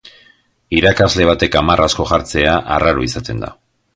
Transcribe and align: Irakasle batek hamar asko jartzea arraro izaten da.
Irakasle 0.77 1.27
batek 1.31 1.57
hamar 1.61 1.85
asko 1.85 2.07
jartzea 2.13 2.57
arraro 2.79 3.07
izaten 3.11 3.45
da. 3.47 3.55